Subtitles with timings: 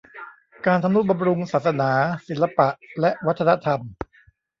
[0.65, 1.91] การทำนุบำรุงศาสนา
[2.27, 2.67] ศิลปะ
[3.01, 3.79] และวัฒนธรรม